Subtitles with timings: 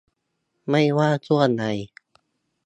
[0.69, 1.63] ไม่ว่าช่วงใด